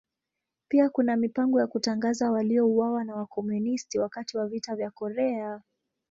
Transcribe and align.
Pia 0.67 0.89
kuna 0.89 1.15
mipango 1.17 1.59
ya 1.59 1.67
kutangaza 1.67 2.31
waliouawa 2.31 3.03
na 3.03 3.15
Wakomunisti 3.15 3.99
wakati 3.99 4.37
wa 4.37 4.47
Vita 4.47 4.75
vya 4.75 4.91
Korea. 4.91 5.61